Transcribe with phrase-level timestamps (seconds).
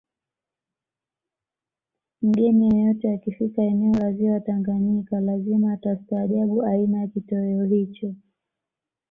[2.21, 8.15] Mgeni yeyote akifika eneo la ziwa Tanganyika lazima atastahajabu aina ya kitoweo hicho